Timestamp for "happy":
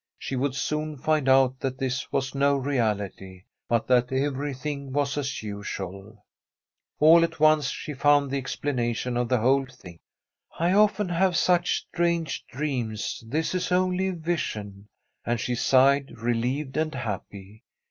16.95-17.63